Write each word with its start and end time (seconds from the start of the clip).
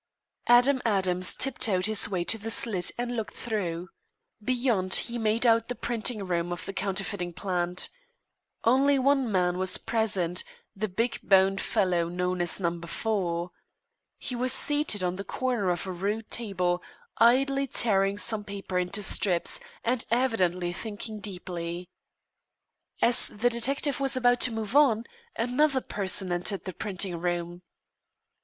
Adam 0.47 0.81
Adams 0.83 1.35
tiptoed 1.35 1.85
his 1.85 2.09
way 2.09 2.23
to 2.23 2.39
the 2.39 2.49
slit 2.49 2.89
and 2.97 3.15
looked 3.15 3.35
through. 3.35 3.87
Beyond 4.43 4.95
he 4.95 5.19
made 5.19 5.45
out 5.45 5.67
the 5.67 5.75
printing 5.75 6.25
room 6.25 6.51
of 6.51 6.65
the 6.65 6.73
counterfeiting 6.73 7.33
plant. 7.33 7.87
Only 8.63 8.97
one 8.97 9.31
man 9.31 9.59
was 9.59 9.77
present, 9.77 10.43
the 10.75 10.87
big 10.87 11.19
boned 11.21 11.61
fellow 11.61 12.09
known 12.09 12.41
as 12.41 12.59
Number 12.59 12.87
Four. 12.87 13.51
He 14.17 14.35
was 14.35 14.51
seated 14.51 15.03
on 15.03 15.17
the 15.17 15.23
corner 15.23 15.69
of 15.69 15.85
a 15.85 15.91
rude 15.91 16.31
table, 16.31 16.81
idly 17.19 17.67
tearing 17.67 18.17
some 18.17 18.43
paper 18.43 18.79
into 18.79 19.03
strips, 19.03 19.59
and 19.83 20.03
evidently 20.09 20.73
thinking 20.73 21.19
deeply. 21.19 21.91
As 23.03 23.27
the 23.27 23.51
detective 23.51 23.99
was 23.99 24.17
about 24.17 24.41
to 24.41 24.51
move 24.51 24.75
on, 24.75 25.03
another 25.35 25.79
person 25.81 26.31
entered 26.31 26.63
the 26.65 26.73
printing 26.73 27.17
room. 27.21 27.61